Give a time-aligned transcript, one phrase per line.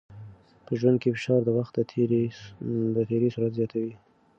[0.65, 1.73] په ژوند کې فشار د وخت
[2.95, 3.93] د تېري سرعت زیاتوي.